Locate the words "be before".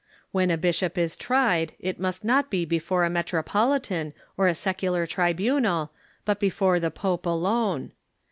2.49-3.03